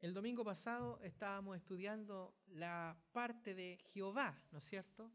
[0.00, 5.10] El domingo pasado estábamos estudiando la parte de Jehová, ¿no es cierto?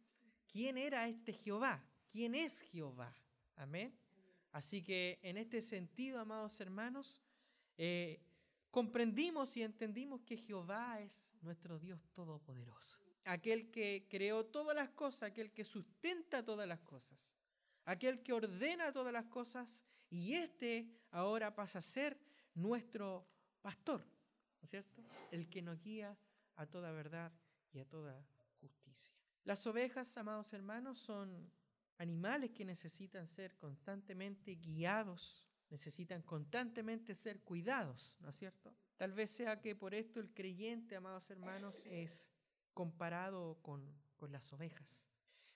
[0.52, 1.86] ¿Quién era este Jehová?
[2.09, 3.15] ¿Quién es Jehová?
[3.57, 3.96] Amén.
[4.52, 7.21] Así que en este sentido, amados hermanos,
[7.78, 8.21] eh,
[8.71, 15.24] comprendimos y entendimos que Jehová es nuestro Dios todopoderoso, aquel que creó todas las cosas,
[15.24, 17.36] aquel que sustenta todas las cosas,
[17.86, 22.19] aquel que ordena todas las cosas y este ahora pasa a ser
[22.55, 23.27] nuestro
[23.61, 24.05] pastor,
[24.61, 25.04] ¿no es cierto?
[25.32, 26.18] El que nos guía
[26.56, 27.32] a toda verdad
[27.74, 28.24] y a toda
[28.60, 29.15] justicia.
[29.43, 31.52] Las ovejas, amados hermanos, son
[31.97, 38.75] animales que necesitan ser constantemente guiados, necesitan constantemente ser cuidados, ¿no es cierto?
[38.97, 42.30] Tal vez sea que por esto el creyente, amados hermanos, es
[42.73, 43.83] comparado con,
[44.16, 45.07] con las ovejas.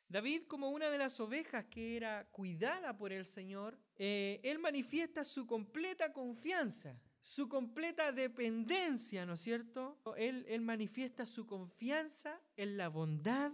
[0.08, 5.24] David, como una de las ovejas que era cuidada por el Señor, eh, él manifiesta
[5.24, 10.00] su completa confianza, su completa dependencia, ¿no es cierto?
[10.16, 13.52] Él, él manifiesta su confianza en la bondad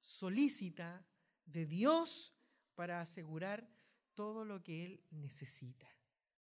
[0.00, 1.04] solícita
[1.44, 2.34] de Dios
[2.74, 3.68] para asegurar
[4.14, 5.94] todo lo que Él necesita,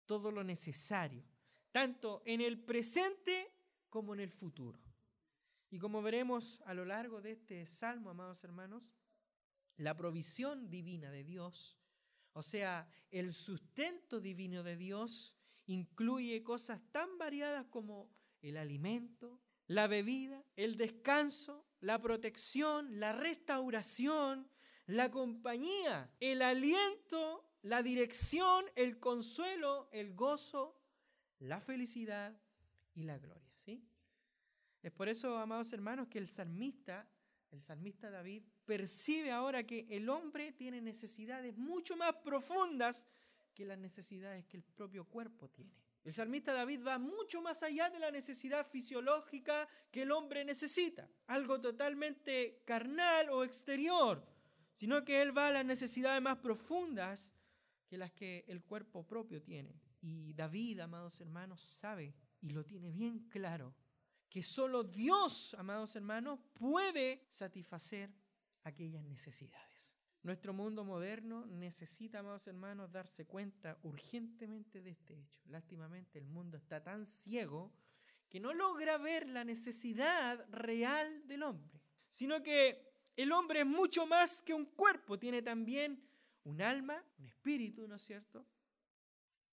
[0.05, 1.23] todo lo necesario,
[1.71, 3.49] tanto en el presente
[3.89, 4.81] como en el futuro.
[5.69, 8.91] Y como veremos a lo largo de este salmo, amados hermanos,
[9.77, 11.77] la provisión divina de Dios,
[12.33, 15.36] o sea, el sustento divino de Dios,
[15.67, 18.09] incluye cosas tan variadas como
[18.41, 24.49] el alimento, la bebida, el descanso, la protección, la restauración,
[24.87, 30.79] la compañía, el aliento, la dirección, el consuelo, el gozo,
[31.39, 32.35] la felicidad
[32.95, 33.51] y la gloria.
[33.55, 33.83] ¿sí?
[34.81, 37.07] Es por eso, amados hermanos, que el salmista,
[37.51, 43.05] el salmista David, percibe ahora que el hombre tiene necesidades mucho más profundas
[43.57, 45.73] que las necesidades que el propio cuerpo tiene.
[46.03, 51.09] El salmista David va mucho más allá de la necesidad fisiológica que el hombre necesita,
[51.25, 54.23] algo totalmente carnal o exterior,
[54.73, 57.33] sino que él va a las necesidades más profundas
[57.87, 59.81] que las que el cuerpo propio tiene.
[60.01, 63.73] Y David, amados hermanos, sabe y lo tiene bien claro,
[64.29, 68.13] que solo Dios, amados hermanos, puede satisfacer
[68.63, 69.97] aquellas necesidades.
[70.23, 75.41] Nuestro mundo moderno necesita, amados hermanos, darse cuenta urgentemente de este hecho.
[75.45, 77.71] Lástimamente el mundo está tan ciego
[78.27, 84.05] que no logra ver la necesidad real del hombre, sino que el hombre es mucho
[84.05, 86.03] más que un cuerpo, tiene también
[86.43, 88.45] un alma, un espíritu, ¿no es cierto?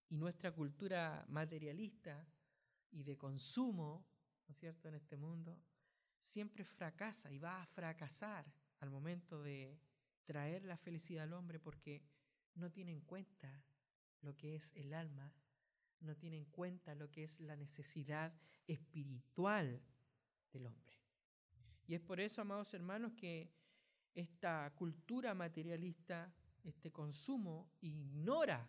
[0.09, 2.27] Y nuestra cultura materialista
[2.91, 4.07] y de consumo,
[4.47, 5.59] ¿no es cierto?, en este mundo,
[6.21, 8.45] siempre fracasa y va a fracasar
[8.81, 9.79] al momento de
[10.25, 12.03] traer la felicidad al hombre porque
[12.55, 13.65] no tiene en cuenta
[14.21, 15.33] lo que es el alma,
[16.01, 18.33] no tiene en cuenta lo que es la necesidad
[18.67, 19.83] espiritual
[20.53, 20.97] del hombre.
[21.87, 23.53] Y es por eso, amados hermanos, que
[24.15, 26.33] esta cultura materialista,
[26.63, 28.67] este consumo, ignora,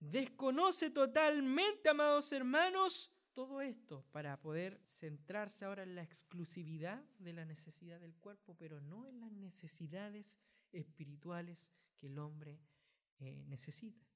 [0.00, 7.44] desconoce totalmente, amados hermanos, todo esto para poder centrarse ahora en la exclusividad de la
[7.44, 10.53] necesidad del cuerpo, pero no en las necesidades espirituales
[11.96, 12.58] que el hombre
[13.18, 14.06] eh, necesita.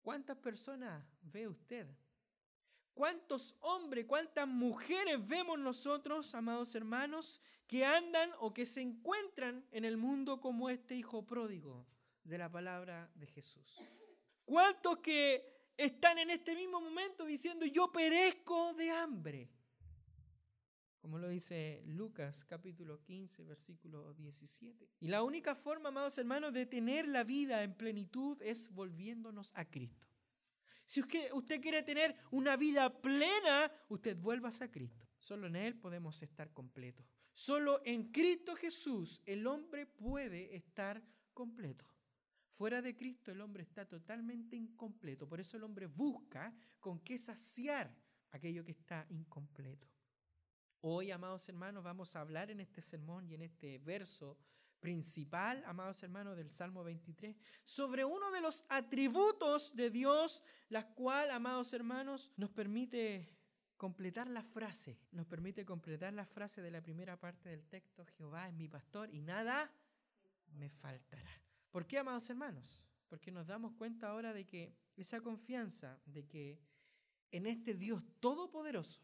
[0.00, 1.86] ¿Cuántas personas ve usted?
[2.94, 9.84] ¿Cuántos hombres, cuántas mujeres vemos nosotros, amados hermanos, que andan o que se encuentran en
[9.84, 11.86] el mundo como este hijo pródigo
[12.22, 13.80] de la palabra de Jesús?
[14.44, 19.50] ¿Cuántos que están en este mismo momento diciendo, yo perezco de hambre?
[21.04, 24.88] Como lo dice Lucas capítulo 15, versículo 17.
[25.00, 29.66] Y la única forma, amados hermanos, de tener la vida en plenitud es volviéndonos a
[29.66, 30.08] Cristo.
[30.86, 35.06] Si usted quiere tener una vida plena, usted vuelvas a Cristo.
[35.18, 37.04] Solo en Él podemos estar completos.
[37.34, 41.02] Solo en Cristo Jesús el hombre puede estar
[41.34, 41.84] completo.
[42.48, 45.28] Fuera de Cristo el hombre está totalmente incompleto.
[45.28, 47.94] Por eso el hombre busca con qué saciar
[48.30, 49.93] aquello que está incompleto.
[50.86, 54.36] Hoy, amados hermanos, vamos a hablar en este sermón y en este verso
[54.80, 57.34] principal, amados hermanos, del Salmo 23,
[57.64, 63.34] sobre uno de los atributos de Dios, la cual, amados hermanos, nos permite
[63.78, 68.46] completar la frase, nos permite completar la frase de la primera parte del texto, Jehová
[68.46, 69.72] es mi pastor y nada
[70.52, 71.32] me faltará.
[71.70, 72.84] ¿Por qué, amados hermanos?
[73.08, 76.60] Porque nos damos cuenta ahora de que esa confianza de que
[77.30, 79.00] en este Dios todopoderoso,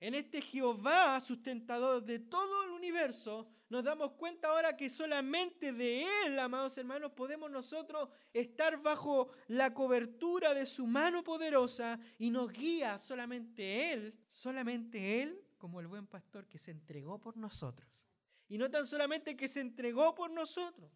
[0.00, 6.06] En este Jehová, sustentador de todo el universo, nos damos cuenta ahora que solamente de
[6.24, 12.52] Él, amados hermanos, podemos nosotros estar bajo la cobertura de su mano poderosa y nos
[12.52, 18.06] guía solamente Él, solamente Él, como el buen pastor que se entregó por nosotros.
[18.48, 20.92] Y no tan solamente que se entregó por nosotros.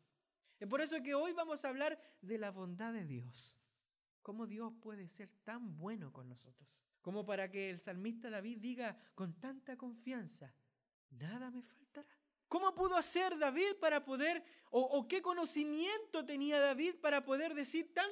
[0.60, 3.58] Es por eso que hoy vamos a hablar de la bondad de Dios.
[4.22, 6.80] ¿Cómo Dios puede ser tan bueno con nosotros?
[7.02, 10.54] Como para que el salmista David diga con tanta confianza,
[11.10, 12.08] nada me faltará.
[12.48, 18.08] ¿Cómo pudo hacer David para poder, o, qué conocimiento tenía David para poder decir tan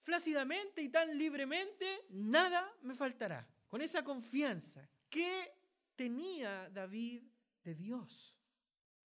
[0.00, 3.46] flácidamente y tan libremente, nada me faltará?
[3.68, 5.52] Con esa confianza, ¿qué
[5.94, 7.22] tenía David
[7.62, 8.36] de Dios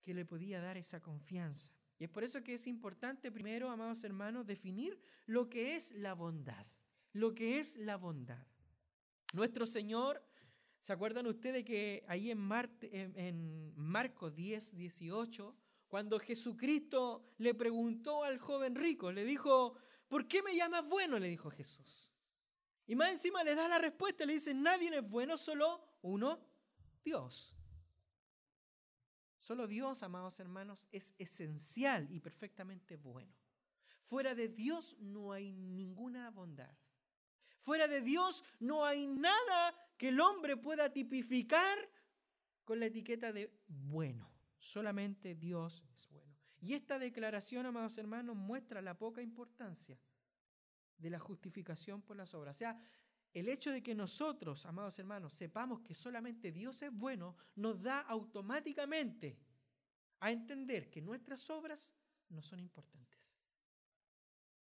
[0.01, 1.73] que le podía dar esa confianza?
[1.97, 6.13] Y es por eso que es importante primero, amados hermanos, definir lo que es la
[6.13, 6.67] bondad.
[7.11, 8.45] Lo que es la bondad.
[9.35, 10.23] Nuestro Señor,
[10.79, 12.39] ¿se acuerdan ustedes que ahí en,
[13.17, 15.57] en Marcos 10, 18,
[15.89, 19.75] cuando Jesucristo le preguntó al joven rico, le dijo,
[20.07, 21.19] ¿por qué me llamas bueno?
[21.19, 22.13] le dijo Jesús.
[22.87, 26.39] Y más encima le da la respuesta, le dice, nadie es bueno, solo uno,
[27.03, 27.57] Dios.
[29.37, 33.35] Solo Dios, amados hermanos, es esencial y perfectamente bueno.
[34.01, 36.73] Fuera de Dios no hay ninguna bondad.
[37.65, 41.75] Fuera de Dios no hay nada que el hombre pueda tipificar
[42.63, 44.31] con la etiqueta de bueno.
[44.59, 46.37] Solamente Dios es bueno.
[46.61, 49.99] Y esta declaración, amados hermanos, muestra la poca importancia
[50.95, 52.55] de la justificación por las obras.
[52.55, 52.79] O sea,
[53.33, 58.01] el hecho de que nosotros, amados hermanos, sepamos que solamente Dios es bueno, nos da
[58.01, 59.39] automáticamente
[60.19, 61.95] a entender que nuestras obras
[62.29, 63.33] no son importantes.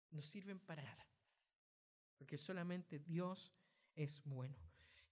[0.10, 1.07] No sirven para nada.
[2.18, 3.54] Porque solamente Dios
[3.96, 4.56] es bueno.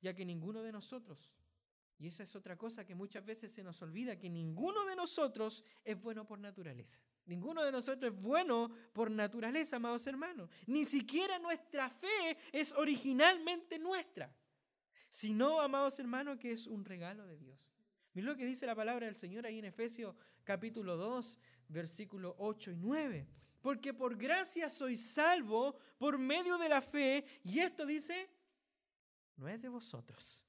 [0.02, 1.38] Ya que ninguno de nosotros,
[1.98, 5.64] y esa es otra cosa que muchas veces se nos olvida, que ninguno de nosotros
[5.84, 7.00] es bueno por naturaleza.
[7.26, 10.50] Ninguno de nosotros es bueno por naturaleza, amados hermanos.
[10.68, 14.36] Ni siquiera nuestra fe es originalmente nuestra,
[15.10, 17.72] sino, amados hermanos, que es un regalo de Dios.
[18.14, 22.72] Miren lo que dice la palabra del Señor ahí en Efesios capítulo 2, versículos 8
[22.72, 23.28] y 9.
[23.66, 27.26] Porque por gracia soy salvo por medio de la fe.
[27.44, 28.30] Y esto dice,
[29.38, 30.46] no es de vosotros.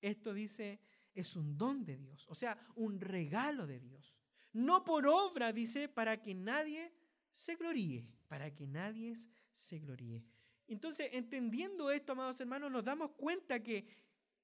[0.00, 0.80] Esto dice,
[1.14, 4.16] es un don de Dios, o sea, un regalo de Dios
[4.56, 6.90] no por obra, dice, para que nadie
[7.30, 9.14] se gloríe, para que nadie
[9.52, 10.24] se gloríe.
[10.66, 13.86] Entonces, entendiendo esto, amados hermanos, nos damos cuenta que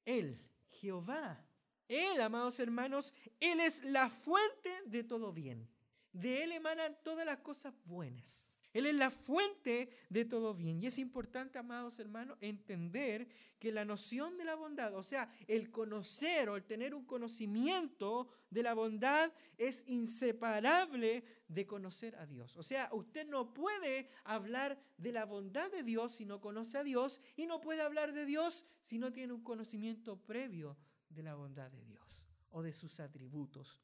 [0.04, 0.38] Él,
[0.69, 1.42] Jehová,
[1.88, 5.66] Él, amados hermanos, Él es la fuente de todo bien.
[6.12, 8.53] De Él emanan todas las cosas buenas.
[8.73, 10.82] Él es la fuente de todo bien.
[10.82, 13.29] Y es importante, amados hermanos, entender
[13.59, 18.29] que la noción de la bondad, o sea, el conocer o el tener un conocimiento
[18.50, 22.56] de la bondad es inseparable de conocer a Dios.
[22.56, 26.82] O sea, usted no puede hablar de la bondad de Dios si no conoce a
[26.82, 30.79] Dios y no puede hablar de Dios si no tiene un conocimiento previo
[31.11, 33.81] de la bondad de Dios o de sus atributos.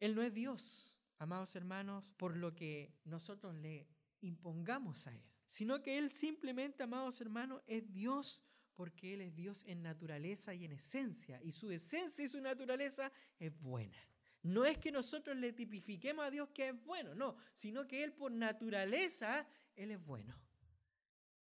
[0.00, 0.91] Él no es Dios,
[1.22, 3.86] amados hermanos, por lo que nosotros le
[4.20, 8.42] impongamos a Él, sino que Él simplemente, amados hermanos, es Dios
[8.74, 13.12] porque Él es Dios en naturaleza y en esencia, y su esencia y su naturaleza
[13.38, 13.96] es buena.
[14.42, 18.12] No es que nosotros le tipifiquemos a Dios que es bueno, no, sino que Él
[18.12, 20.34] por naturaleza, Él es bueno.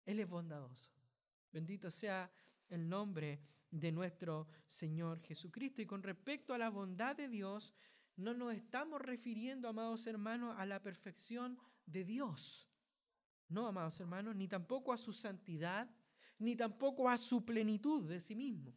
[0.05, 0.91] Él es bondadoso.
[1.51, 2.31] Bendito sea
[2.69, 3.39] el nombre
[3.71, 5.81] de nuestro Señor Jesucristo.
[5.81, 7.73] Y con respecto a la bondad de Dios,
[8.17, 12.69] no nos estamos refiriendo, amados hermanos, a la perfección de Dios.
[13.49, 15.89] No, amados hermanos, ni tampoco a su santidad,
[16.39, 18.75] ni tampoco a su plenitud de sí mismo,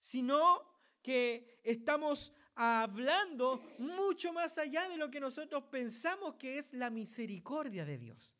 [0.00, 0.70] sino
[1.02, 7.84] que estamos hablando mucho más allá de lo que nosotros pensamos que es la misericordia
[7.84, 8.36] de Dios.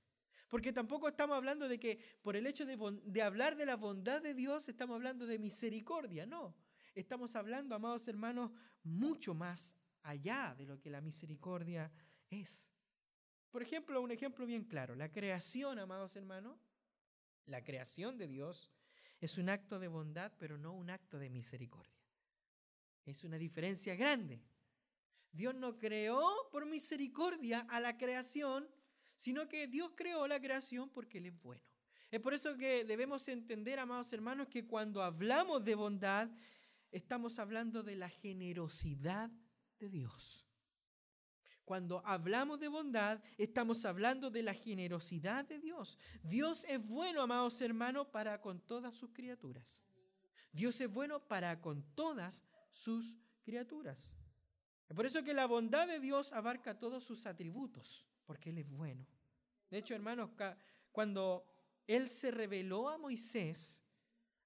[0.48, 4.34] Porque tampoco estamos hablando de que por el hecho de, hablar de la bondad de
[4.34, 6.54] Dios estamos hablando de misericordia, no.
[6.94, 8.50] Estamos hablando, amados hermanos,
[8.82, 11.90] mucho más allá de lo que la misericordia
[12.30, 12.68] es.
[13.50, 16.58] Por ejemplo, un ejemplo bien claro, la creación, amados hermanos,
[17.46, 18.70] la creación de Dios
[19.20, 21.92] es un acto de bondad, pero no un acto de misericordia.
[23.04, 24.42] Es una diferencia grande.
[25.32, 28.68] Dios no creó por misericordia a la creación,
[29.16, 31.62] sino que Dios creó la creación porque Él es bueno.
[32.10, 36.30] Es por eso que debemos entender, amados hermanos, que cuando hablamos de bondad,
[36.90, 39.30] estamos hablando de la generosidad
[39.88, 40.46] Dios.
[41.64, 45.96] Cuando hablamos de bondad, estamos hablando de la generosidad de Dios.
[46.22, 49.84] Dios es bueno, amados hermanos, para con todas sus criaturas.
[50.52, 54.16] Dios es bueno para con todas sus criaturas.
[54.88, 58.68] Es por eso que la bondad de Dios abarca todos sus atributos, porque Él es
[58.68, 59.06] bueno.
[59.70, 60.30] De hecho, hermanos,
[60.90, 61.46] cuando
[61.86, 63.82] Él se reveló a Moisés,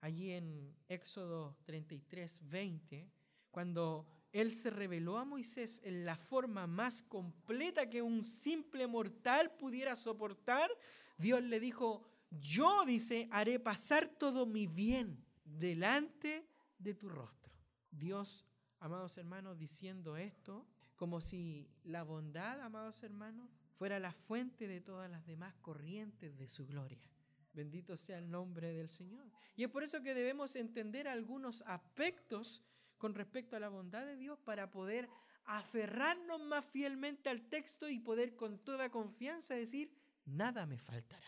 [0.00, 3.10] allí en Éxodo 33, 20,
[3.50, 4.06] cuando
[4.40, 9.96] Él se reveló a Moisés en la forma más completa que un simple mortal pudiera
[9.96, 10.70] soportar,
[11.16, 16.46] Dios le dijo, yo, dice, haré pasar todo mi bien delante
[16.78, 17.50] de tu rostro.
[17.90, 18.44] Dios,
[18.78, 20.66] amados hermanos, diciendo esto,
[20.96, 26.46] como si la bondad, amados hermanos, fuera la fuente de todas las demás corrientes de
[26.46, 27.10] su gloria.
[27.54, 29.30] Bendito sea el nombre del Señor.
[29.54, 32.62] Y es por eso que debemos entender algunos aspectos
[32.98, 35.08] con respecto a la bondad de Dios para poder
[35.44, 39.92] aferrarnos más fielmente al texto y poder con toda confianza decir,
[40.24, 41.26] nada me faltará.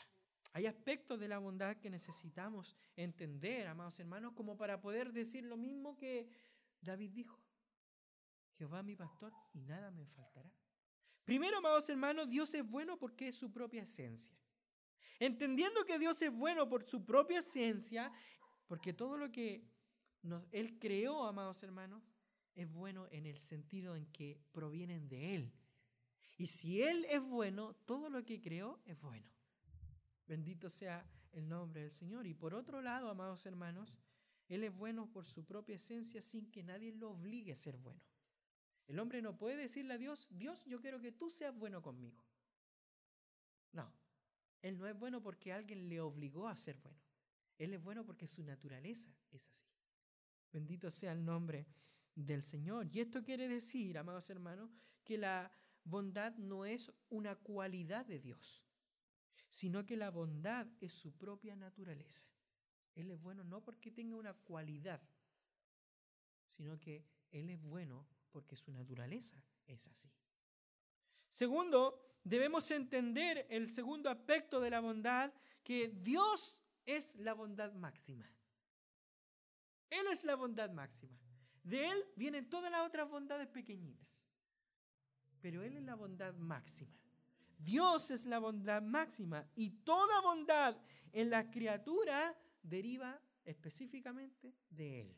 [0.52, 5.56] Hay aspectos de la bondad que necesitamos entender, amados hermanos, como para poder decir lo
[5.56, 6.28] mismo que
[6.80, 7.40] David dijo.
[8.56, 10.50] Jehová mi pastor y nada me faltará.
[11.24, 14.34] Primero, amados hermanos, Dios es bueno porque es su propia esencia.
[15.20, 18.10] Entendiendo que Dios es bueno por su propia esencia,
[18.66, 19.62] porque todo lo que
[20.52, 22.02] Él creó, amados hermanos,
[22.54, 25.52] es bueno en el sentido en que provienen de Él.
[26.36, 29.30] Y si Él es bueno, todo lo que creó es bueno.
[30.26, 32.26] Bendito sea el nombre del Señor.
[32.26, 33.98] Y por otro lado, amados hermanos,
[34.48, 38.02] Él es bueno por su propia esencia sin que nadie lo obligue a ser bueno.
[38.86, 42.24] El hombre no puede decirle a Dios, Dios, yo quiero que tú seas bueno conmigo.
[43.72, 43.92] No,
[44.62, 46.98] Él no es bueno porque alguien le obligó a ser bueno.
[47.58, 49.66] Él es bueno porque su naturaleza es así.
[50.52, 51.66] Bendito sea el nombre
[52.14, 52.88] del Señor.
[52.92, 54.70] Y esto quiere decir, amados hermanos,
[55.04, 55.52] que la
[55.84, 58.68] bondad no es una cualidad de Dios
[59.48, 62.26] sino que la bondad es su propia naturaleza.
[62.94, 65.00] Él es bueno no porque tenga una cualidad,
[66.48, 70.10] sino que Él es bueno porque su naturaleza es así.
[71.28, 78.30] Segundo, debemos entender el segundo aspecto de la bondad, que Dios es la bondad máxima.
[79.90, 81.18] Él es la bondad máxima.
[81.62, 84.26] De Él vienen todas las otras bondades pequeñitas,
[85.40, 86.96] pero Él es la bondad máxima.
[87.58, 90.76] Dios es la bondad máxima y toda bondad
[91.12, 95.16] en la criatura deriva específicamente de Él.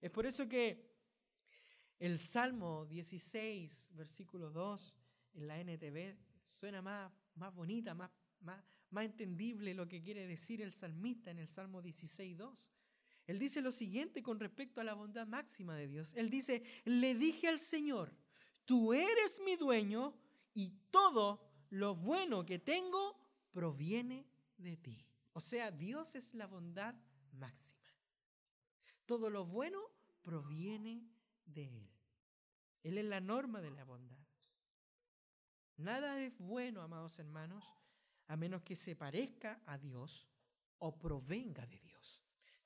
[0.00, 0.94] Es por eso que
[1.98, 4.96] el Salmo 16, versículo 2,
[5.34, 8.10] en la NTV, suena más, más bonita, más,
[8.40, 12.70] más, más entendible lo que quiere decir el salmista en el Salmo 16, 2.
[13.26, 16.14] Él dice lo siguiente con respecto a la bondad máxima de Dios.
[16.14, 18.12] Él dice, le dije al Señor,
[18.64, 20.14] tú eres mi dueño
[20.54, 21.40] y todo
[21.70, 23.18] lo bueno que tengo
[23.52, 25.04] proviene de ti.
[25.32, 26.94] O sea, Dios es la bondad
[27.32, 27.76] máxima.
[29.06, 29.80] Todo lo bueno
[30.22, 31.08] proviene
[31.44, 31.90] de Él.
[32.82, 34.16] Él es la norma de la bondad.
[35.76, 37.64] Nada es bueno, amados hermanos,
[38.28, 40.26] a menos que se parezca a Dios
[40.78, 41.85] o provenga de Dios.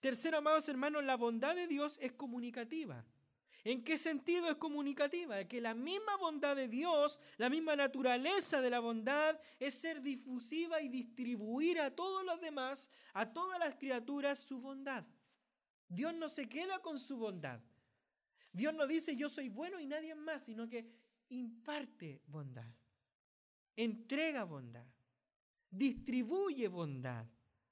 [0.00, 3.04] Tercero, amados hermanos, la bondad de Dios es comunicativa.
[3.62, 5.44] ¿En qué sentido es comunicativa?
[5.44, 10.80] Que la misma bondad de Dios, la misma naturaleza de la bondad es ser difusiva
[10.80, 15.04] y distribuir a todos los demás, a todas las criaturas, su bondad.
[15.88, 17.60] Dios no se queda con su bondad.
[18.52, 20.90] Dios no dice yo soy bueno y nadie más, sino que
[21.28, 22.72] imparte bondad,
[23.76, 24.86] entrega bondad,
[25.70, 27.26] distribuye bondad.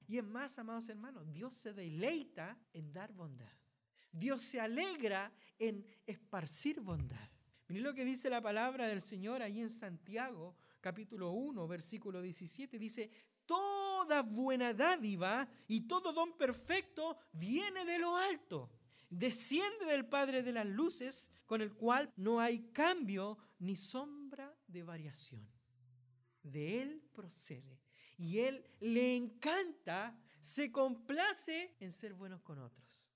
[0.09, 3.53] Y es más, amados hermanos, Dios se deleita en dar bondad.
[4.11, 7.29] Dios se alegra en esparcir bondad.
[7.67, 12.79] Miren lo que dice la palabra del Señor ahí en Santiago, capítulo 1, versículo 17.
[12.79, 13.11] Dice,
[13.45, 18.71] toda buena dádiva y todo don perfecto viene de lo alto.
[19.11, 24.81] Desciende del Padre de las Luces, con el cual no hay cambio ni sombra de
[24.81, 25.47] variación.
[26.41, 27.88] De Él procede.
[28.19, 33.09] Y Él le encanta, se complace en ser buenos con otros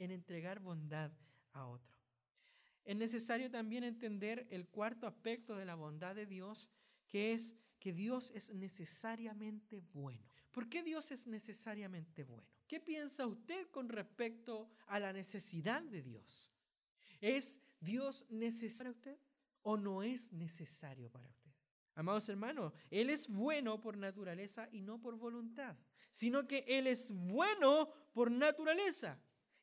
[0.00, 1.12] en entregar bondad
[1.52, 1.94] a otro.
[2.84, 6.70] Es necesario también entender el cuarto aspecto de la bondad de Dios,
[7.06, 10.26] que es que Dios es necesariamente bueno.
[10.50, 12.48] ¿Por qué Dios es necesariamente bueno?
[12.66, 16.50] ¿Qué piensa usted con respecto a la necesidad de Dios?
[17.20, 19.26] ¿Es Dios necesario para usted
[19.62, 21.39] o no es necesario para usted?
[21.94, 25.76] Amados hermanos, Él es bueno por naturaleza y no por voluntad,
[26.10, 29.20] sino que Él es bueno por naturaleza.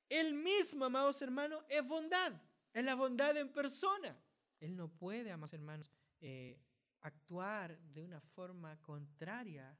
[0.10, 2.42] Él mismo, amados hermanos, es bondad.
[2.74, 4.18] Es la bondad en persona.
[4.60, 6.60] Él no puede, amados hermanos, eh,
[7.02, 9.78] actuar de una forma contraria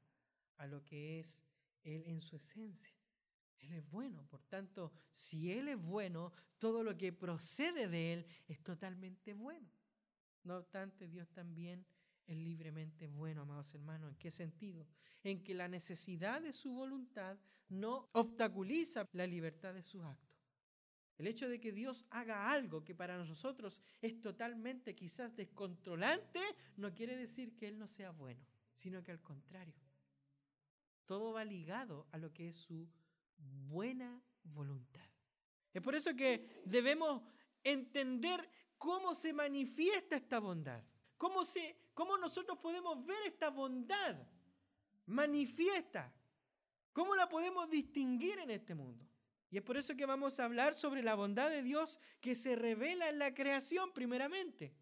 [0.56, 1.44] a lo que es
[1.82, 2.94] Él en su esencia.
[3.60, 4.26] Él es bueno.
[4.26, 9.68] Por tanto, si Él es bueno, todo lo que procede de Él es totalmente bueno.
[10.44, 11.86] No obstante, Dios también
[12.28, 14.10] es libremente bueno, amados hermanos.
[14.10, 14.86] ¿En qué sentido?
[15.24, 17.38] En que la necesidad de su voluntad
[17.70, 20.28] no obstaculiza la libertad de sus actos.
[21.16, 26.40] El hecho de que Dios haga algo que para nosotros es totalmente quizás descontrolante,
[26.76, 29.74] no quiere decir que Él no sea bueno, sino que al contrario.
[31.06, 32.88] Todo va ligado a lo que es su
[33.38, 35.08] buena voluntad.
[35.72, 37.22] Es por eso que debemos
[37.64, 40.84] entender cómo se manifiesta esta bondad,
[41.16, 44.16] cómo, se, cómo nosotros podemos ver esta bondad
[45.06, 46.14] manifiesta,
[46.92, 49.04] cómo la podemos distinguir en este mundo.
[49.50, 52.54] Y es por eso que vamos a hablar sobre la bondad de Dios que se
[52.54, 54.76] revela en la creación primeramente.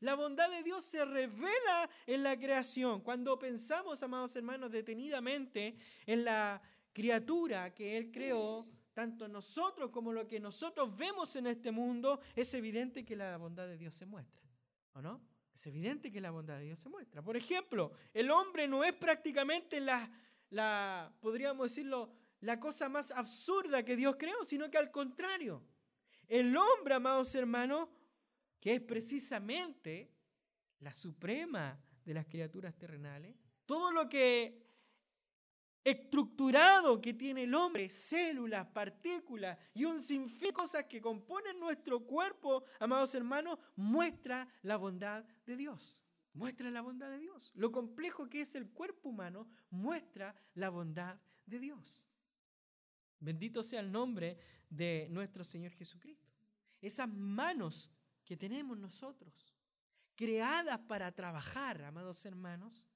[0.00, 3.02] La bondad de Dios se revela en la creación.
[3.02, 6.62] Cuando pensamos, amados hermanos, detenidamente en la
[6.94, 12.54] criatura que Él creó, tanto nosotros como lo que nosotros vemos en este mundo, es
[12.54, 14.40] evidente que la bondad de Dios se muestra.
[14.94, 15.31] ¿O no?
[15.54, 17.22] Es evidente que la bondad de Dios se muestra.
[17.22, 20.10] Por ejemplo, el hombre no es prácticamente la,
[20.50, 25.62] la podríamos decirlo, la cosa más absurda que Dios creó, sino que al contrario,
[26.28, 27.88] el hombre, amados hermanos,
[28.58, 30.10] que es precisamente
[30.80, 34.61] la suprema de las criaturas terrenales, todo lo que
[35.84, 42.00] estructurado que tiene el hombre, células, partículas y un sinfín de cosas que componen nuestro
[42.00, 46.02] cuerpo, amados hermanos, muestra la bondad de Dios.
[46.34, 47.52] Muestra la bondad de Dios.
[47.54, 52.06] Lo complejo que es el cuerpo humano muestra la bondad de Dios.
[53.20, 56.32] Bendito sea el nombre de nuestro Señor Jesucristo.
[56.80, 57.92] Esas manos
[58.24, 59.54] que tenemos nosotros,
[60.16, 62.88] creadas para trabajar, amados hermanos,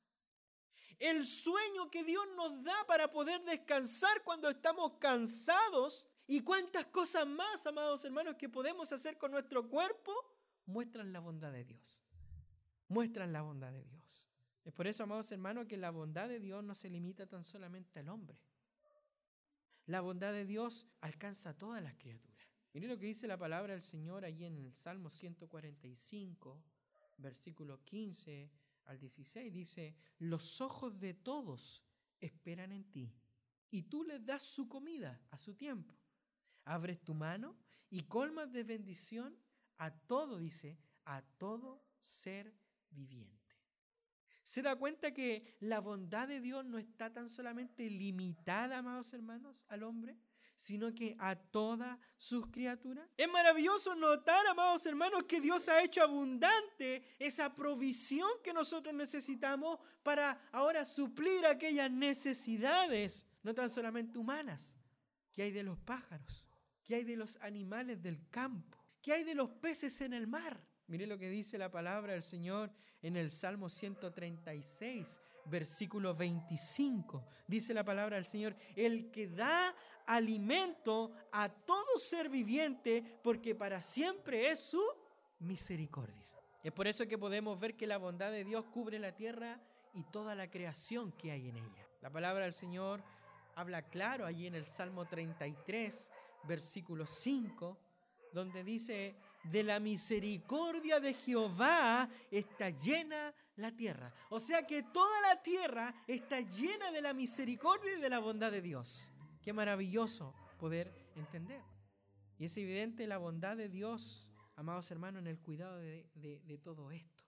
[0.98, 7.26] el sueño que Dios nos da para poder descansar cuando estamos cansados y cuántas cosas
[7.26, 10.12] más, amados hermanos, que podemos hacer con nuestro cuerpo,
[10.64, 12.02] muestran la bondad de Dios.
[12.88, 14.26] Muestran la bondad de Dios.
[14.64, 18.00] Es por eso, amados hermanos, que la bondad de Dios no se limita tan solamente
[18.00, 18.38] al hombre.
[19.86, 22.48] La bondad de Dios alcanza a todas las criaturas.
[22.72, 26.62] Miren lo que dice la palabra del Señor allí en el Salmo 145,
[27.18, 28.50] versículo 15
[28.86, 29.52] al 16.
[29.52, 31.84] Dice, los ojos de todos
[32.20, 33.14] esperan en ti
[33.70, 35.94] y tú les das su comida a su tiempo.
[36.64, 37.56] Abres tu mano
[37.90, 39.36] y colmas de bendición
[39.78, 42.54] a todo, dice, a todo ser
[42.90, 43.36] viviente.
[44.42, 49.66] ¿Se da cuenta que la bondad de Dios no está tan solamente limitada, amados hermanos,
[49.68, 50.16] al hombre,
[50.56, 53.06] sino que a todas sus criaturas?
[53.16, 59.78] Es maravilloso notar, amados hermanos, que Dios ha hecho abundante esa provisión que nosotros necesitamos
[60.02, 64.76] para ahora suplir aquellas necesidades, no tan solamente humanas,
[65.30, 66.46] que hay de los pájaros,
[66.82, 70.60] que hay de los animales del campo, que hay de los peces en el mar.
[70.86, 72.72] Mire lo que dice la palabra del Señor
[73.06, 77.24] en el Salmo 136, versículo 25.
[77.46, 79.72] Dice la palabra del Señor, el que da
[80.06, 84.82] alimento a todo ser viviente, porque para siempre es su
[85.38, 86.26] misericordia.
[86.64, 89.60] Es por eso que podemos ver que la bondad de Dios cubre la tierra
[89.94, 91.86] y toda la creación que hay en ella.
[92.02, 93.04] La palabra del Señor
[93.54, 96.10] habla claro allí en el Salmo 33,
[96.42, 97.78] versículo 5,
[98.32, 99.14] donde dice,
[99.50, 104.12] de la misericordia de Jehová está llena la tierra.
[104.30, 108.50] O sea que toda la tierra está llena de la misericordia y de la bondad
[108.52, 109.12] de Dios.
[109.42, 111.62] Qué maravilloso poder entender.
[112.38, 117.24] Y es evidente la bondad de Dios, amados hermanos, en el cuidado de, todo esto,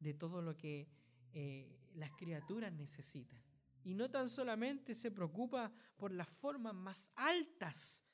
[0.00, 0.88] de todo lo que
[1.32, 3.40] eh, las criaturas necesitan.
[3.84, 8.04] Y no tan solamente se preocupa por las formas más altas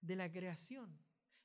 [0.00, 0.98] de la creación,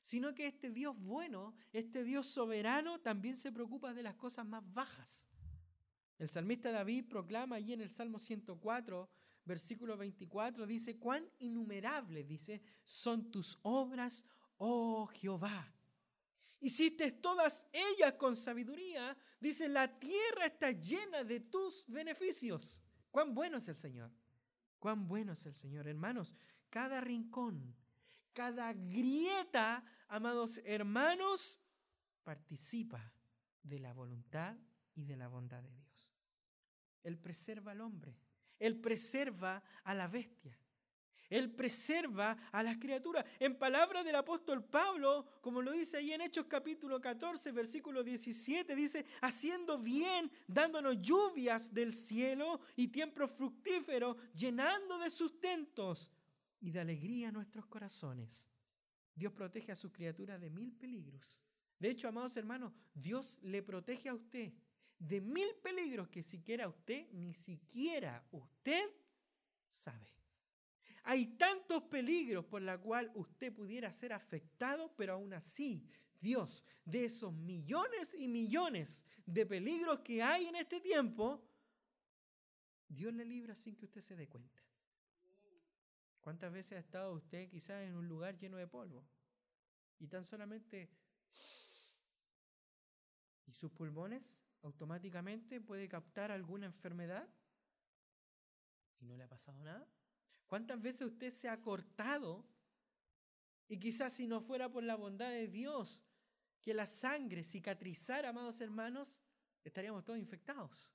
[0.04, 4.62] sino que este Dios bueno, este Dios soberano, también se preocupa de las cosas más
[4.74, 5.30] bajas.
[6.18, 9.08] El salmista David proclama allí en el Salmo 104,
[9.46, 14.26] versículo 24, dice, cuán innumerables, dice, son tus obras,
[14.58, 15.74] oh Jehová.
[16.60, 22.82] Hiciste todas ellas con sabiduría, dice, la tierra está llena de tus beneficios.
[23.10, 24.10] Cuán bueno es el Señor,
[24.78, 26.34] cuán bueno es el Señor, hermanos.
[26.68, 27.74] Cada rincón,
[28.34, 31.62] cada grieta amados hermanos,
[32.22, 33.12] participa
[33.62, 34.56] de la voluntad
[34.94, 36.12] y de la bondad de Dios.
[37.02, 38.16] Él preserva al hombre,
[38.58, 40.58] Él preserva a la bestia,
[41.28, 43.24] Él preserva a las criaturas.
[43.38, 48.74] En palabras del apóstol Pablo, como lo dice ahí en Hechos capítulo 14, versículo 17,
[48.74, 56.10] dice, haciendo bien, dándonos lluvias del cielo y tiempo fructífero, llenando de sustentos
[56.60, 58.48] y de alegría nuestros corazones.
[59.14, 61.42] Dios protege a sus criaturas de mil peligros.
[61.78, 64.52] De hecho, amados hermanos, Dios le protege a usted
[64.98, 68.90] de mil peligros que siquiera usted, ni siquiera usted
[69.68, 70.08] sabe.
[71.04, 75.86] Hay tantos peligros por los cuales usted pudiera ser afectado, pero aún así
[76.18, 81.46] Dios, de esos millones y millones de peligros que hay en este tiempo,
[82.88, 84.63] Dios le libra sin que usted se dé cuenta.
[86.24, 89.04] ¿Cuántas veces ha estado usted quizás en un lugar lleno de polvo?
[89.98, 90.88] Y tan solamente...
[93.46, 97.28] ¿Y sus pulmones automáticamente puede captar alguna enfermedad?
[99.00, 99.86] ¿Y no le ha pasado nada?
[100.46, 102.48] ¿Cuántas veces usted se ha cortado?
[103.68, 106.06] Y quizás si no fuera por la bondad de Dios,
[106.62, 109.20] que la sangre cicatrizara, amados hermanos,
[109.62, 110.94] estaríamos todos infectados.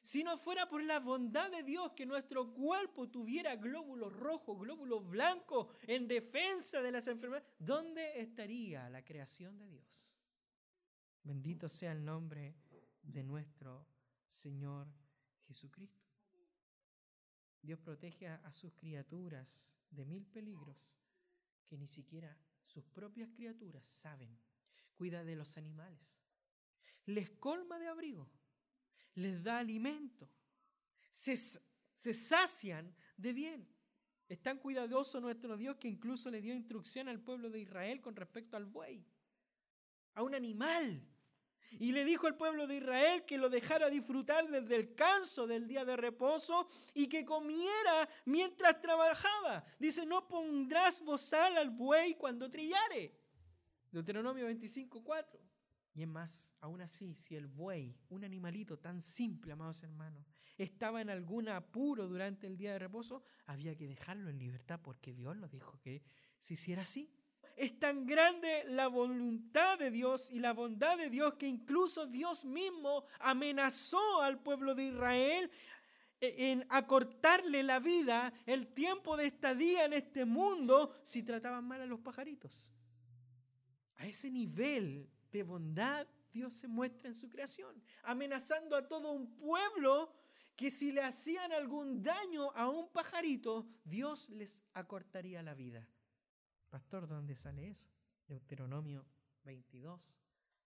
[0.00, 5.06] Si no fuera por la bondad de Dios que nuestro cuerpo tuviera glóbulos rojos, glóbulos
[5.08, 10.16] blancos en defensa de las enfermedades, ¿dónde estaría la creación de Dios?
[11.22, 12.56] Bendito sea el nombre
[13.02, 13.86] de nuestro
[14.28, 14.88] Señor
[15.46, 16.06] Jesucristo.
[17.60, 20.76] Dios protege a sus criaturas de mil peligros
[21.66, 24.38] que ni siquiera sus propias criaturas saben
[24.98, 26.20] cuida de los animales,
[27.06, 28.28] les colma de abrigo,
[29.18, 30.28] les da alimento,
[31.10, 33.68] se, se sacian de bien.
[34.28, 38.14] Es tan cuidadoso nuestro Dios que incluso le dio instrucción al pueblo de Israel con
[38.14, 39.04] respecto al buey,
[40.14, 41.02] a un animal.
[41.80, 45.66] Y le dijo al pueblo de Israel que lo dejara disfrutar desde el canso del
[45.66, 49.64] día de reposo y que comiera mientras trabajaba.
[49.78, 53.14] Dice, no pondrás bozal al buey cuando trillare.
[53.90, 55.40] Deuteronomio 25, 4.
[55.98, 60.24] Y es más, aún así, si el buey, un animalito tan simple, amados hermanos,
[60.56, 65.12] estaba en algún apuro durante el día de reposo, había que dejarlo en libertad porque
[65.12, 66.04] Dios lo dijo que
[66.38, 67.12] se hiciera así.
[67.56, 72.44] Es tan grande la voluntad de Dios y la bondad de Dios que incluso Dios
[72.44, 75.50] mismo amenazó al pueblo de Israel
[76.20, 81.86] en acortarle la vida, el tiempo de estadía en este mundo, si trataban mal a
[81.86, 82.70] los pajaritos.
[83.96, 89.34] A ese nivel de bondad Dios se muestra en su creación, amenazando a todo un
[89.36, 90.12] pueblo
[90.56, 95.88] que si le hacían algún daño a un pajarito, Dios les acortaría la vida.
[96.68, 97.88] Pastor, ¿dónde sale eso?
[98.26, 99.06] Deuteronomio
[99.44, 100.14] 22,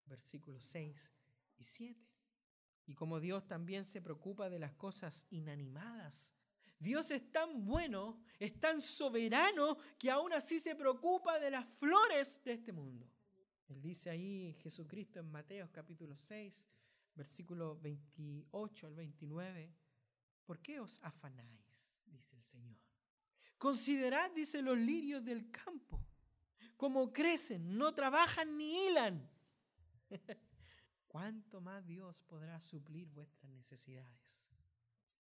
[0.06, 1.12] versículos 6
[1.58, 2.00] y 7.
[2.86, 6.34] Y como Dios también se preocupa de las cosas inanimadas,
[6.78, 12.42] Dios es tan bueno, es tan soberano, que aún así se preocupa de las flores
[12.44, 13.08] de este mundo.
[13.68, 16.68] Él dice ahí Jesucristo en Mateo capítulo 6,
[17.14, 19.72] versículo 28 al 29,
[20.44, 22.00] ¿por qué os afanáis?
[22.06, 22.76] dice el Señor.
[23.58, 26.04] Considerad, dice los lirios del campo,
[26.76, 29.30] cómo crecen, no trabajan ni hilan.
[31.06, 34.44] ¿Cuánto más Dios podrá suplir vuestras necesidades?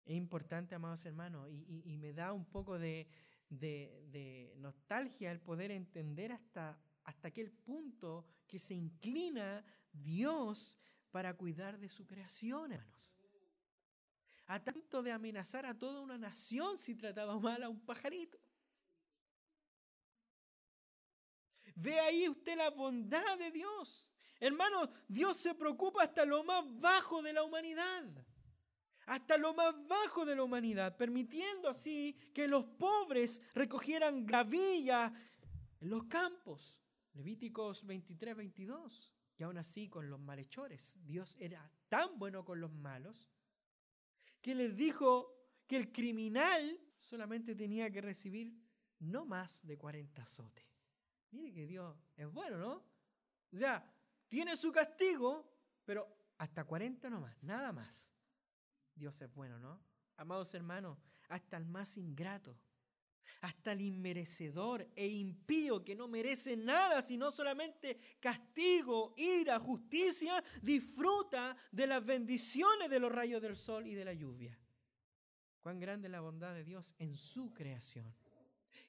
[0.05, 3.07] Es importante, amados hermanos, y, me da un poco de,
[3.49, 10.77] de nostalgia el poder entender hasta hasta aquel punto que se inclina Dios
[11.09, 13.15] para cuidar de su creación, hermanos.
[14.45, 18.37] A tanto de amenazar a toda una nación si trataba mal a un pajarito.
[21.75, 24.07] Ve ahí usted la bondad de Dios.
[24.39, 28.03] Hermano, Dios se preocupa hasta lo más bajo de la humanidad.
[29.07, 35.11] Hasta lo más bajo de la humanidad, permitiendo así que los pobres recogieran gavilla
[35.79, 36.79] en los campos.
[37.13, 39.13] Levíticos 23, 22.
[39.37, 43.29] Y aún así con los malhechores, Dios era tan bueno con los malos
[44.41, 45.33] que les dijo
[45.65, 48.53] que el criminal solamente tenía que recibir
[48.99, 50.65] no más de 40 azotes.
[51.31, 52.83] Mire que Dios es bueno, ¿no?
[53.51, 53.83] O sea,
[54.27, 55.49] tiene su castigo,
[55.85, 58.13] pero hasta 40 no más, nada más.
[58.93, 59.81] Dios es bueno, ¿no?
[60.17, 60.97] Amados hermanos,
[61.29, 62.59] hasta el más ingrato
[63.41, 71.55] hasta el inmerecedor e impío que no merece nada sino solamente castigo, ira, justicia, disfruta
[71.71, 74.57] de las bendiciones de los rayos del sol y de la lluvia.
[75.61, 78.13] Cuán grande es la bondad de Dios en su creación.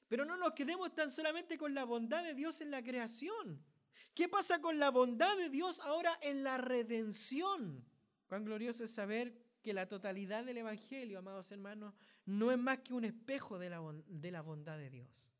[0.07, 3.63] Pero no nos quedemos tan solamente con la bondad de Dios en la creación.
[4.13, 7.85] ¿Qué pasa con la bondad de Dios ahora en la redención?
[8.27, 11.93] Cuán glorioso es saber que la totalidad del Evangelio, amados hermanos,
[12.25, 15.31] no es más que un espejo de la, de la bondad de Dios.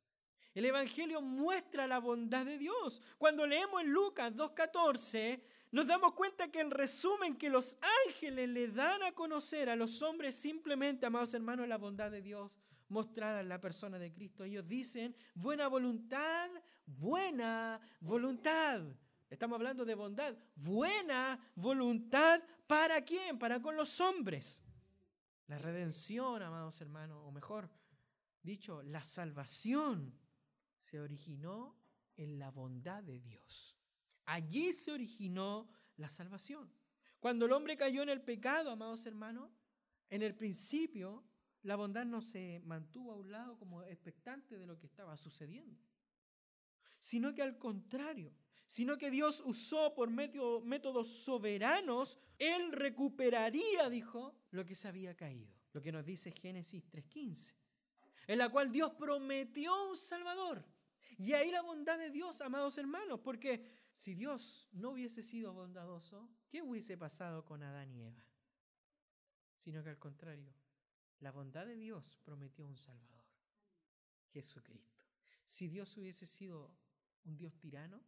[0.54, 3.02] El Evangelio muestra la bondad de Dios.
[3.18, 8.68] Cuando leemos en Lucas 2.14, nos damos cuenta que el resumen que los ángeles le
[8.68, 13.48] dan a conocer a los hombres simplemente, amados hermanos, la bondad de Dios, mostrada en
[13.48, 14.44] la persona de Cristo.
[14.44, 16.50] Ellos dicen, buena voluntad,
[16.86, 18.82] buena voluntad.
[19.32, 20.38] Estamos hablando de bondad.
[20.58, 23.40] Buena voluntad para quién?
[23.40, 24.62] Para con los hombres.
[25.48, 27.70] La redención, amados hermanos, o mejor
[28.44, 30.14] dicho, la salvación
[30.78, 31.78] se originó
[32.18, 33.78] en la bondad de Dios.
[34.26, 36.70] Allí se originó la salvación.
[37.22, 39.50] Cuando el hombre cayó en el pecado, amados hermanos,
[40.10, 41.24] en el principio
[41.64, 45.80] la bondad no se mantuvo a un lado como expectante de lo que estaba sucediendo,
[47.00, 48.34] sino que al contrario,
[48.72, 55.14] sino que Dios usó por medio, métodos soberanos, Él recuperaría, dijo, lo que se había
[55.14, 55.54] caído.
[55.74, 57.54] Lo que nos dice Génesis 3.15,
[58.28, 60.66] en la cual Dios prometió un Salvador.
[61.18, 63.62] Y ahí la bondad de Dios, amados hermanos, porque
[63.94, 68.26] si Dios no hubiese sido bondadoso, ¿qué hubiese pasado con Adán y Eva?
[69.54, 70.54] Sino que al contrario,
[71.20, 73.26] la bondad de Dios prometió un Salvador,
[74.32, 75.04] Jesucristo.
[75.44, 76.74] Si Dios hubiese sido
[77.26, 78.02] un Dios tirano,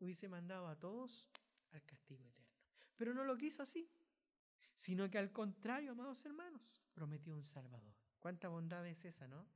[0.00, 1.28] hubiese mandado a todos
[1.72, 2.52] al castigo eterno.
[2.96, 3.88] Pero no lo quiso así,
[4.74, 7.94] sino que al contrario, amados hermanos, prometió un Salvador.
[8.18, 9.46] ¿Cuánta bondad es esa, no?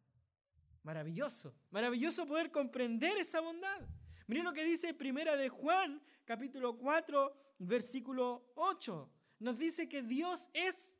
[0.82, 3.88] Maravilloso, maravilloso poder comprender esa bondad.
[4.26, 9.10] Miren lo que dice Primera de Juan, capítulo 4, versículo 8.
[9.40, 10.96] Nos dice que Dios es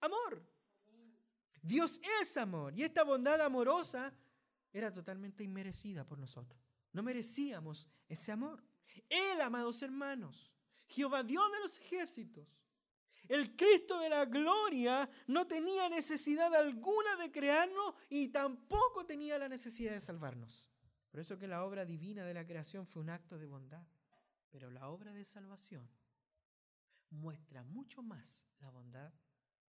[0.00, 0.42] amor.
[1.62, 2.74] Dios es amor.
[2.76, 4.14] Y esta bondad amorosa
[4.72, 6.60] era totalmente inmerecida por nosotros.
[6.92, 8.62] No merecíamos ese amor.
[9.08, 10.54] Él, amados hermanos,
[10.88, 12.46] Jehová Dios de los ejércitos,
[13.28, 19.48] el Cristo de la gloria no tenía necesidad alguna de crearnos y tampoco tenía la
[19.48, 20.68] necesidad de salvarnos.
[21.10, 23.86] Por eso que la obra divina de la creación fue un acto de bondad.
[24.50, 25.88] Pero la obra de salvación
[27.10, 29.12] muestra mucho más la bondad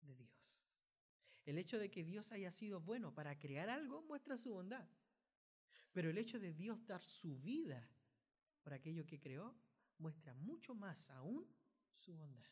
[0.02, 0.62] de Dios.
[1.44, 4.86] El hecho de que Dios haya sido bueno para crear algo muestra su bondad.
[5.92, 7.88] Pero el hecho de Dios dar su vida
[8.62, 9.54] por aquello que creó
[9.98, 11.46] muestra mucho más aún
[11.96, 12.46] su bondad.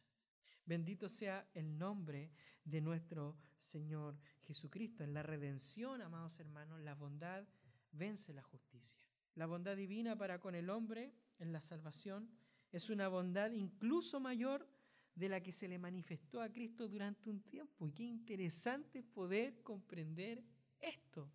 [0.65, 2.33] Bendito sea el nombre
[2.65, 5.05] de nuestro Señor Jesucristo.
[5.05, 7.47] En la redención, amados hermanos, la bondad
[7.93, 8.99] vence la justicia.
[9.37, 12.31] La bondad divina para con el hombre en la salvación
[12.73, 14.69] es una bondad incluso mayor
[15.15, 17.87] de la que se le manifestó a Cristo durante un tiempo.
[17.87, 20.43] Y qué interesante poder comprender
[20.81, 21.31] esto.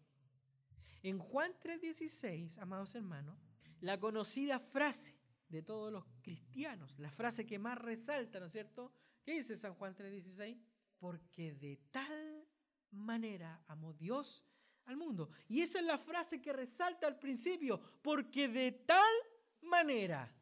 [1.03, 3.39] En Juan 3:16, amados hermanos,
[3.81, 8.93] la conocida frase de todos los cristianos, la frase que más resalta, ¿no es cierto?
[9.23, 10.57] ¿Qué dice San Juan 3:16?
[10.97, 12.47] Porque de tal
[12.91, 14.45] manera amó Dios
[14.85, 15.29] al mundo.
[15.47, 19.13] Y esa es la frase que resalta al principio, porque de tal
[19.61, 20.33] manera.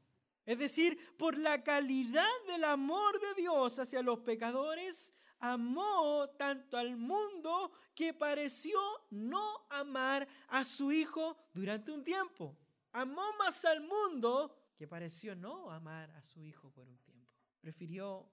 [0.45, 6.97] Es decir, por la calidad del amor de Dios hacia los pecadores, amó tanto al
[6.97, 8.79] mundo que pareció
[9.11, 12.57] no amar a su Hijo durante un tiempo.
[12.93, 17.33] Amó más al mundo que pareció no amar a su Hijo por un tiempo.
[17.59, 18.31] Prefirió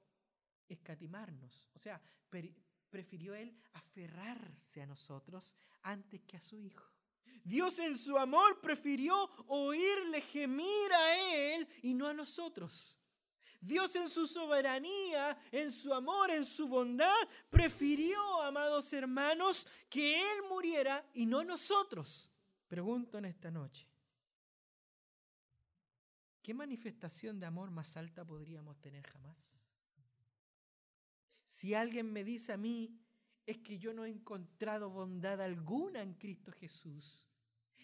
[0.69, 2.01] escatimarnos, o sea,
[2.91, 6.93] prefirió Él aferrarse a nosotros antes que a su Hijo.
[7.45, 12.99] Dios en su amor prefirió oírle gemir a Él y no a nosotros.
[13.61, 20.43] Dios en su soberanía, en su amor, en su bondad, prefirió, amados hermanos, que Él
[20.49, 22.31] muriera y no nosotros.
[22.69, 23.89] Pregunto en esta noche,
[26.47, 29.67] ¿qué manifestación de amor más alta podríamos tener jamás?
[31.45, 33.01] Si alguien me dice a mí,
[33.45, 37.27] es que yo no he encontrado bondad alguna en Cristo Jesús,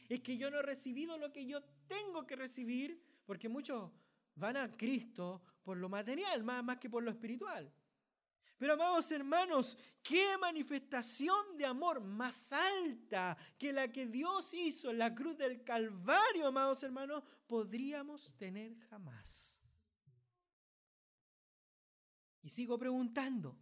[0.09, 3.91] es que yo no he recibido lo que yo tengo que recibir, porque muchos
[4.37, 7.75] van a Cristo por lo material más, más que por lo espiritual.
[8.63, 14.99] Pero amados hermanos, ¿qué manifestación de amor más alta que la que Dios hizo en
[14.99, 19.61] la cruz del Calvario, amados hermanos, podríamos tener jamás?
[22.41, 23.59] Y sigo preguntando,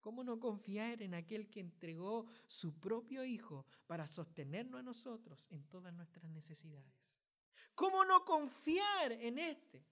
[0.00, 5.68] ¿cómo no confiar en aquel que entregó su propio Hijo para sostenernos a nosotros en
[5.68, 7.20] todas nuestras necesidades?
[7.74, 9.84] ¿Cómo no confiar en este?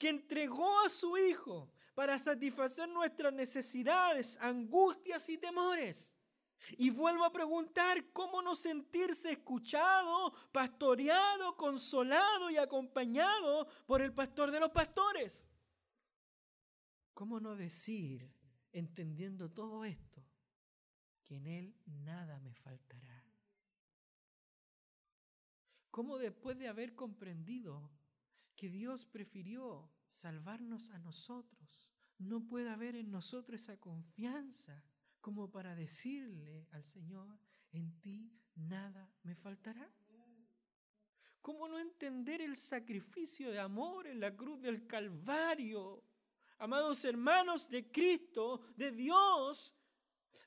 [0.00, 6.16] que entregó a su Hijo para satisfacer nuestras necesidades, angustias y temores.
[6.78, 14.50] Y vuelvo a preguntar, ¿cómo no sentirse escuchado, pastoreado, consolado y acompañado por el pastor
[14.50, 15.50] de los pastores?
[17.12, 18.32] ¿Cómo no decir,
[18.72, 20.24] entendiendo todo esto,
[21.22, 23.26] que en Él nada me faltará?
[25.90, 27.90] ¿Cómo después de haber comprendido
[28.56, 31.89] que Dios prefirió salvarnos a nosotros.
[32.20, 34.84] No puede haber en nosotros esa confianza
[35.22, 37.38] como para decirle al Señor,
[37.72, 39.90] en ti nada me faltará.
[41.40, 46.04] ¿Cómo no entender el sacrificio de amor en la cruz del Calvario?
[46.58, 49.74] Amados hermanos de Cristo, de Dios,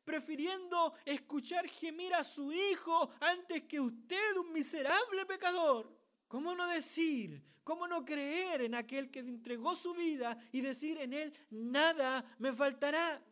[0.04, 6.03] prefiriendo escuchar gemir a su Hijo antes que usted, un miserable pecador.
[6.34, 11.14] ¿Cómo no decir, cómo no creer en aquel que entregó su vida y decir en
[11.14, 13.24] él, nada me faltará?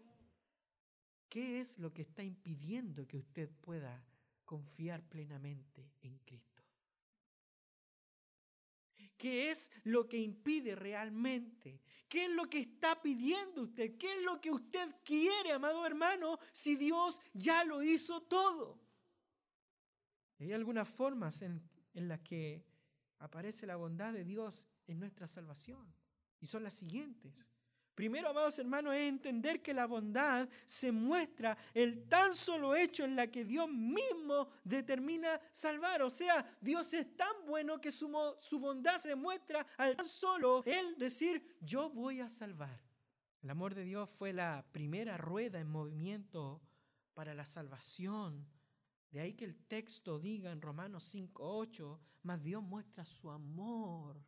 [1.28, 4.06] ¿Qué es lo que está impidiendo que usted pueda
[4.46, 6.62] confiar plenamente en Cristo?
[9.18, 11.82] ¿Qué es lo que impide realmente?
[12.08, 13.98] ¿Qué es lo que está pidiendo usted?
[13.98, 18.80] ¿Qué es lo que usted quiere, amado hermano, si Dios ya lo hizo todo?
[20.38, 22.70] Hay algunas formas en, en las que
[23.22, 25.94] aparece la bondad de Dios en nuestra salvación.
[26.40, 27.50] Y son las siguientes.
[27.94, 33.16] Primero, amados hermanos, es entender que la bondad se muestra el tan solo hecho en
[33.16, 36.02] la que Dios mismo determina salvar.
[36.02, 40.64] O sea, Dios es tan bueno que su, su bondad se muestra al tan solo
[40.66, 42.82] el decir, yo voy a salvar.
[43.44, 46.62] El amor de Dios fue la primera rueda en movimiento
[47.14, 48.48] para la salvación.
[49.12, 54.24] De ahí que el texto diga en Romanos 5.8, mas Dios muestra su amor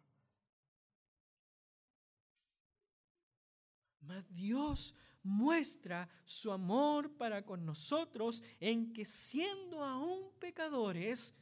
[4.04, 11.38] Mas Dios muestra su amor para con nosotros en que siendo aún pecadores,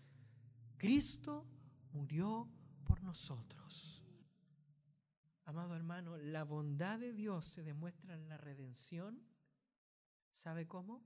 [0.77, 1.47] Cristo
[1.91, 2.47] murió
[2.83, 4.03] por nosotros.
[5.45, 9.19] Amado hermano, la bondad de Dios se demuestra en la redención.
[10.33, 11.03] ¿Sabe cómo?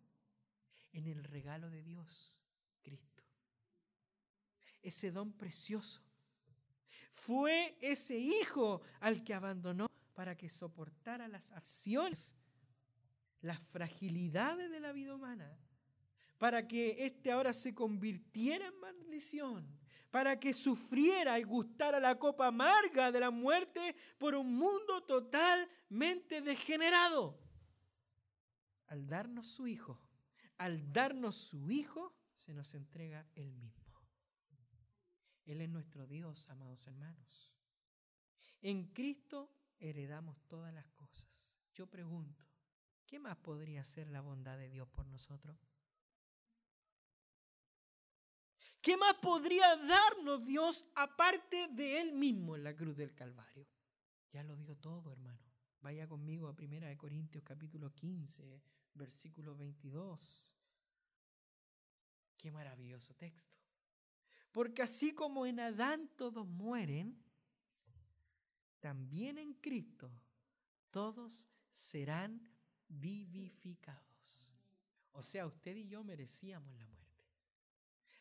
[0.96, 2.34] En el regalo de Dios,
[2.82, 3.22] Cristo.
[4.82, 6.02] Ese don precioso.
[7.12, 12.34] Fue ese hijo al que abandonó para que soportara las acciones,
[13.42, 15.60] las fragilidades de la vida humana,
[16.38, 19.68] para que éste ahora se convirtiera en maldición,
[20.12, 26.40] para que sufriera y gustara la copa amarga de la muerte por un mundo totalmente
[26.40, 27.38] degenerado.
[28.88, 30.05] Al darnos su Hijo,
[30.58, 33.86] al darnos su Hijo, se nos entrega Él mismo.
[35.46, 37.54] Él es nuestro Dios, amados hermanos.
[38.62, 41.60] En Cristo heredamos todas las cosas.
[41.74, 42.44] Yo pregunto,
[43.06, 45.58] ¿qué más podría ser la bondad de Dios por nosotros?
[48.82, 53.68] ¿Qué más podría darnos Dios aparte de Él mismo en la cruz del Calvario?
[54.32, 55.40] Ya lo dio todo, hermano.
[55.82, 58.62] Vaya conmigo a 1 Corintios capítulo 15,
[58.96, 60.56] versículo 22.
[62.38, 63.60] Qué maravilloso texto.
[64.52, 67.22] Porque así como en Adán todos mueren,
[68.80, 70.12] también en Cristo
[70.92, 72.42] todos serán
[72.88, 74.54] vivificados.
[75.12, 77.26] O sea, usted y yo merecíamos la muerte.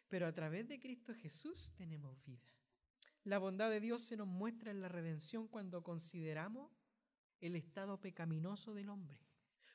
[0.09, 2.53] Pero a través de Cristo Jesús tenemos vida.
[3.25, 6.71] La bondad de Dios se nos muestra en la redención cuando consideramos
[7.41, 9.21] el estado pecaminoso del hombre.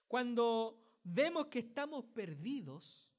[0.08, 3.10] Cuando vemos que estamos perdidos,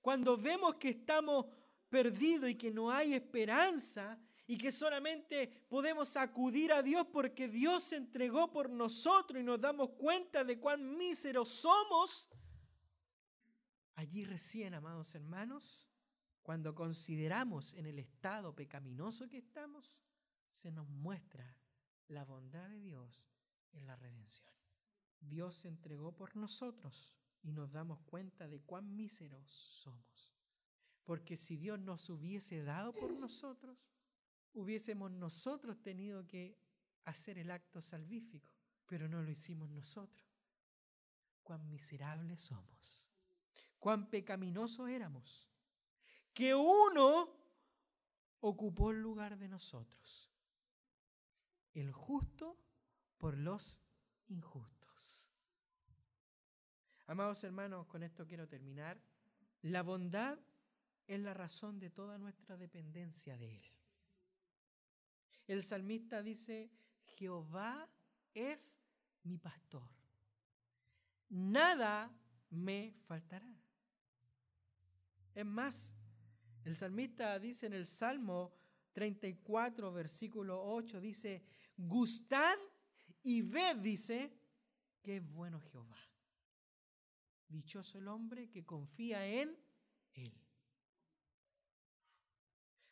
[0.00, 1.46] cuando vemos que estamos
[1.88, 7.82] perdidos y que no hay esperanza y que solamente podemos acudir a Dios porque Dios
[7.82, 12.30] se entregó por nosotros y nos damos cuenta de cuán míseros somos,
[13.94, 15.86] allí recién, amados hermanos,
[16.42, 20.02] cuando consideramos en el estado pecaminoso que estamos,
[20.48, 21.56] se nos muestra
[22.08, 23.28] la bondad de Dios
[23.72, 24.59] en la redención.
[25.20, 30.34] Dios se entregó por nosotros y nos damos cuenta de cuán míseros somos.
[31.04, 33.90] Porque si Dios nos hubiese dado por nosotros,
[34.52, 36.58] hubiésemos nosotros tenido que
[37.04, 38.52] hacer el acto salvífico,
[38.86, 40.26] pero no lo hicimos nosotros.
[41.42, 43.06] Cuán miserables somos,
[43.78, 45.48] cuán pecaminosos éramos,
[46.32, 47.28] que uno
[48.40, 50.30] ocupó el lugar de nosotros,
[51.74, 52.56] el justo
[53.18, 53.80] por los
[54.28, 54.79] injustos.
[57.10, 58.96] Amados hermanos, con esto quiero terminar.
[59.62, 60.38] La bondad
[61.08, 63.64] es la razón de toda nuestra dependencia de Él.
[65.48, 66.70] El salmista dice,
[67.16, 67.88] Jehová
[68.32, 68.80] es
[69.24, 69.90] mi pastor.
[71.30, 72.16] Nada
[72.48, 73.52] me faltará.
[75.34, 75.96] Es más,
[76.62, 78.54] el salmista dice en el Salmo
[78.92, 81.42] 34, versículo 8, dice,
[81.76, 82.56] gustad
[83.24, 84.32] y ved, dice,
[85.02, 86.09] que es bueno Jehová.
[87.50, 89.58] Dichoso el hombre que confía en
[90.14, 90.32] Él.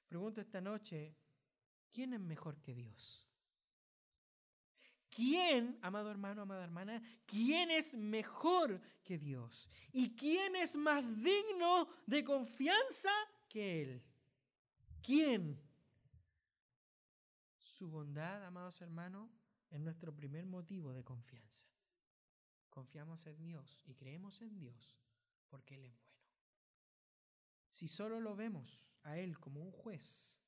[0.08, 1.14] Pregunto esta noche,
[1.92, 3.24] ¿quién es mejor que Dios?
[5.08, 9.68] ¿Quién, amado hermano, amada hermana, quién es mejor que Dios?
[9.92, 13.10] ¿Y quién es más digno de confianza
[13.48, 14.02] que Él?
[15.02, 15.60] ¿Quién?
[17.58, 19.30] Su bondad, amados hermanos,
[19.70, 21.66] es nuestro primer motivo de confianza.
[22.70, 24.98] Confiamos en Dios y creemos en Dios
[25.48, 26.18] porque Él es bueno.
[27.68, 30.40] Si solo lo vemos a Él como un juez,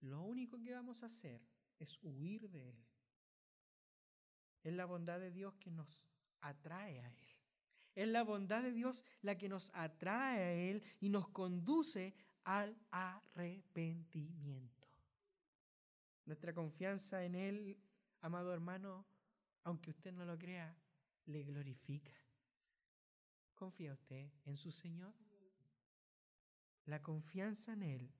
[0.00, 1.42] lo único que vamos a hacer
[1.78, 2.86] es huir de Él.
[4.62, 6.08] Es la bondad de Dios que nos
[6.40, 7.36] atrae a Él.
[7.94, 12.14] Es la bondad de Dios la que nos atrae a Él y nos conduce
[12.44, 14.88] al arrepentimiento.
[16.24, 17.78] Nuestra confianza en Él,
[18.20, 19.06] amado hermano,
[19.64, 20.76] aunque usted no lo crea,
[21.30, 22.12] le glorifica.
[23.54, 25.14] ¿Confía usted en su Señor?
[26.86, 28.12] La confianza en Él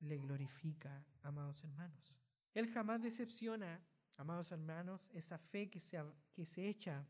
[0.00, 2.18] le glorifica, amados hermanos.
[2.52, 3.80] Él jamás decepciona,
[4.16, 6.02] amados hermanos, esa fe que se,
[6.32, 7.06] que se echa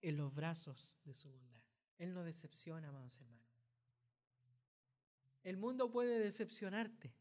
[0.00, 1.62] en los brazos de su bondad.
[1.98, 3.44] Él no decepciona, amados hermanos.
[5.42, 7.14] El mundo puede decepcionarte,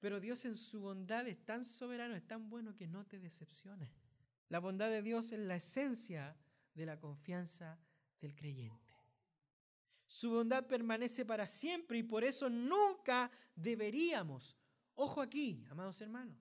[0.00, 3.90] pero Dios en su bondad es tan soberano, es tan bueno que no te decepciona.
[4.48, 6.36] La bondad de Dios es la esencia
[6.74, 7.78] de la confianza
[8.20, 8.92] del creyente.
[10.06, 14.56] Su bondad permanece para siempre y por eso nunca deberíamos,
[14.94, 16.36] ojo aquí, amados hermanos,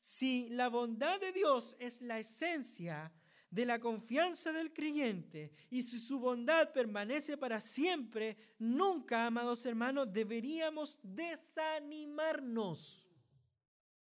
[0.00, 3.12] si la bondad de Dios es la esencia
[3.50, 10.12] de la confianza del creyente y si su bondad permanece para siempre, nunca, amados hermanos,
[10.12, 13.08] deberíamos desanimarnos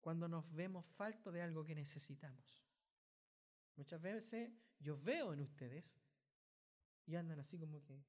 [0.01, 2.68] cuando nos vemos falto de algo que necesitamos.
[3.79, 4.51] Muchas veces
[4.81, 5.97] yo veo en ustedes
[7.07, 8.05] y andan así como que,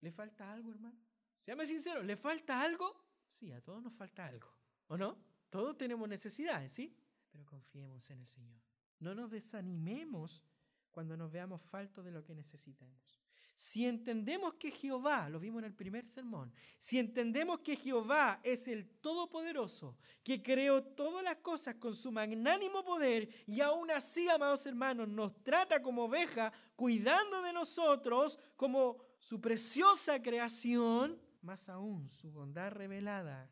[0.00, 0.96] ¿le falta algo, hermano?
[1.36, 3.04] Seame sincero, ¿le falta algo?
[3.26, 4.48] Sí, a todos nos falta algo,
[4.86, 5.18] ¿o no?
[5.50, 6.96] Todos tenemos necesidades, ¿sí?
[7.32, 8.62] Pero confiemos en el Señor.
[9.00, 10.44] No nos desanimemos
[10.92, 13.20] cuando nos veamos faltos de lo que necesitamos.
[13.56, 18.68] Si entendemos que Jehová, lo vimos en el primer sermón, si entendemos que Jehová es
[18.68, 24.66] el Todopoderoso, que creó todas las cosas con su magnánimo poder y aún así, amados
[24.66, 32.30] hermanos, nos trata como oveja, cuidando de nosotros como su preciosa creación, más aún su
[32.30, 33.50] bondad revelada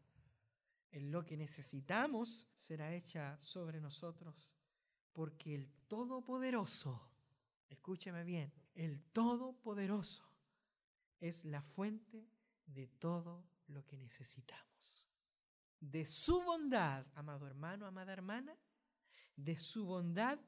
[0.91, 4.55] en lo que necesitamos será hecha sobre nosotros,
[5.15, 7.09] porque el Todopoderoso,
[7.71, 10.25] escúcheme bien, el Todopoderoso
[11.21, 12.29] es la fuente
[12.67, 15.07] de todo lo que necesitamos.
[15.81, 18.57] De su bondad, amado hermano, amada hermana,
[19.37, 20.39] de su bondad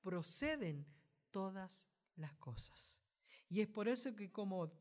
[0.00, 0.86] proceden
[1.30, 3.02] todas las cosas.
[3.48, 4.72] Y es por eso que como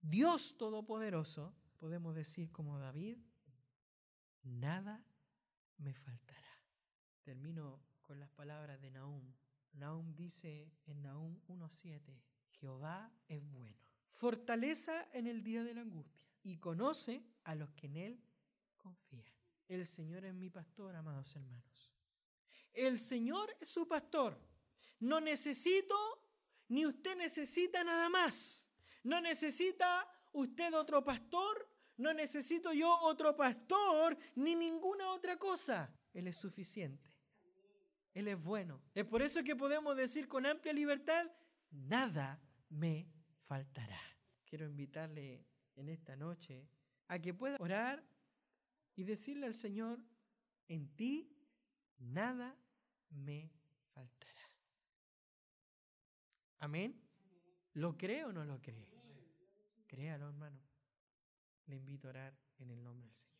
[0.00, 3.18] Dios Todopoderoso, podemos decir como David,
[4.42, 5.04] nada
[5.78, 6.62] me faltará.
[7.22, 9.32] Termino con las palabras de Nahum.
[9.74, 12.00] Nahum dice en Nahum 1.7,
[12.50, 13.76] Jehová es bueno,
[14.10, 18.24] fortaleza en el día de la angustia y conoce a los que en él
[18.76, 19.32] confían.
[19.68, 21.92] El Señor es mi pastor, amados hermanos.
[22.72, 24.38] El Señor es su pastor.
[25.00, 25.96] No necesito,
[26.68, 28.68] ni usted necesita nada más.
[29.02, 35.92] No necesita usted otro pastor, no necesito yo otro pastor, ni ninguna otra cosa.
[36.12, 37.11] Él es suficiente.
[38.14, 38.80] Él es bueno.
[38.94, 41.26] Es por eso que podemos decir con amplia libertad,
[41.70, 43.08] nada me
[43.40, 44.00] faltará.
[44.44, 45.46] Quiero invitarle
[45.76, 46.68] en esta noche
[47.08, 48.04] a que pueda orar
[48.94, 50.04] y decirle al Señor,
[50.68, 51.30] en ti
[51.98, 52.56] nada
[53.10, 53.50] me
[53.92, 54.50] faltará.
[56.58, 57.00] Amén.
[57.74, 58.88] ¿Lo cree o no lo cree?
[59.86, 60.60] Créalo, hermano.
[61.66, 63.31] Le invito a orar en el nombre del Señor.